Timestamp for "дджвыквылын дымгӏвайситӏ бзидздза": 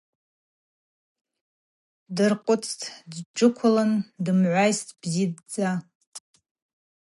3.11-5.71